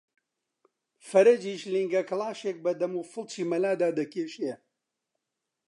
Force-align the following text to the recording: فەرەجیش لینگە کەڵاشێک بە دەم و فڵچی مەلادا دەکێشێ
فەرەجیش 1.07 1.61
لینگە 1.73 2.01
کەڵاشێک 2.09 2.57
بە 2.65 2.71
دەم 2.79 2.93
و 2.97 3.07
فڵچی 3.11 3.49
مەلادا 3.51 3.89
دەکێشێ 3.99 4.53